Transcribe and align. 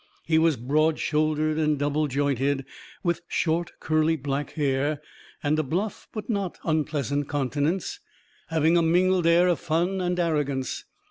He 0.25 0.39
was 0.39 0.57
broad 0.57 0.97
shouldered 0.97 1.59
and 1.59 1.77
double 1.77 2.07
jointed, 2.07 2.65
with 3.03 3.21
short 3.27 3.73
curly 3.79 4.15
black 4.15 4.53
hair, 4.53 4.99
and 5.43 5.59
a 5.59 5.63
bluff, 5.63 6.07
but 6.11 6.27
not 6.27 6.57
unpleasant 6.63 7.29
countenance, 7.29 7.99
having 8.47 8.77
a 8.77 8.81
mingled 8.81 9.27
air 9.27 9.47
of 9.47 9.59
fun 9.59 10.01
and 10.01 10.19
arrogance. 10.19 10.85